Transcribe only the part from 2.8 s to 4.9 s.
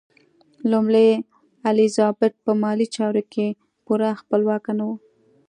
چارو کې پوره خپلواکه نه